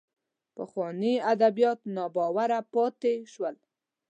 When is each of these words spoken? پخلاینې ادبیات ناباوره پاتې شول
پخلاینې 0.55 1.13
ادبیات 1.33 1.79
ناباوره 1.95 2.59
پاتې 2.73 3.13
شول 3.33 3.55